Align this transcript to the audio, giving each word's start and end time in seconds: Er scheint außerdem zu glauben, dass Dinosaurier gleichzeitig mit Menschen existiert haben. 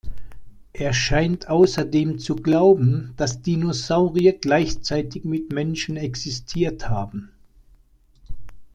Er 0.73 0.93
scheint 0.95 1.47
außerdem 1.47 2.17
zu 2.17 2.35
glauben, 2.37 3.13
dass 3.17 3.43
Dinosaurier 3.43 4.33
gleichzeitig 4.39 5.25
mit 5.25 5.53
Menschen 5.53 5.95
existiert 5.95 6.89
haben. 6.89 7.29